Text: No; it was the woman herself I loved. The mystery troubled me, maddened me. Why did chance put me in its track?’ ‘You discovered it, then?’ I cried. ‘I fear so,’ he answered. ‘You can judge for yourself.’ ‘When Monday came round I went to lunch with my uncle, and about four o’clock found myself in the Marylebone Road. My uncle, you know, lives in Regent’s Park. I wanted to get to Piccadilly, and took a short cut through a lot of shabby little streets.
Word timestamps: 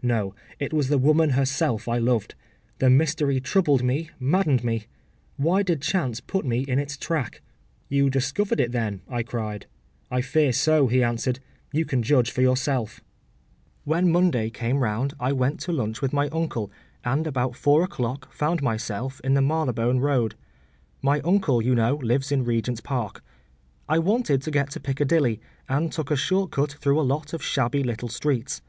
No; 0.00 0.32
it 0.60 0.72
was 0.72 0.86
the 0.86 0.96
woman 0.96 1.30
herself 1.30 1.88
I 1.88 1.98
loved. 1.98 2.36
The 2.78 2.88
mystery 2.88 3.40
troubled 3.40 3.82
me, 3.82 4.10
maddened 4.20 4.62
me. 4.62 4.84
Why 5.36 5.64
did 5.64 5.82
chance 5.82 6.20
put 6.20 6.44
me 6.44 6.60
in 6.60 6.78
its 6.78 6.96
track?’ 6.96 7.42
‘You 7.88 8.08
discovered 8.08 8.60
it, 8.60 8.70
then?’ 8.70 9.02
I 9.08 9.24
cried. 9.24 9.66
‘I 10.08 10.20
fear 10.20 10.52
so,’ 10.52 10.86
he 10.86 11.02
answered. 11.02 11.40
‘You 11.72 11.84
can 11.84 12.04
judge 12.04 12.30
for 12.30 12.42
yourself.’ 12.42 13.00
‘When 13.82 14.12
Monday 14.12 14.50
came 14.50 14.78
round 14.78 15.14
I 15.18 15.32
went 15.32 15.58
to 15.62 15.72
lunch 15.72 16.00
with 16.00 16.12
my 16.12 16.28
uncle, 16.28 16.70
and 17.04 17.26
about 17.26 17.56
four 17.56 17.82
o’clock 17.82 18.32
found 18.32 18.62
myself 18.62 19.20
in 19.24 19.34
the 19.34 19.42
Marylebone 19.42 19.98
Road. 19.98 20.36
My 21.02 21.18
uncle, 21.22 21.60
you 21.60 21.74
know, 21.74 21.96
lives 21.96 22.30
in 22.30 22.44
Regent’s 22.44 22.80
Park. 22.82 23.20
I 23.88 23.98
wanted 23.98 24.42
to 24.42 24.52
get 24.52 24.70
to 24.70 24.78
Piccadilly, 24.80 25.40
and 25.68 25.90
took 25.90 26.12
a 26.12 26.16
short 26.16 26.52
cut 26.52 26.70
through 26.70 27.00
a 27.00 27.10
lot 27.10 27.32
of 27.32 27.42
shabby 27.42 27.82
little 27.82 28.08
streets. 28.08 28.62